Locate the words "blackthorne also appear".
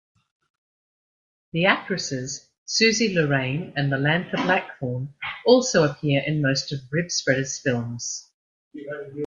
4.43-6.23